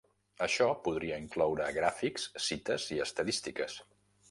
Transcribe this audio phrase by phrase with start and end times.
[0.45, 3.79] Això podria incloure gràfics, cites i estadístiques.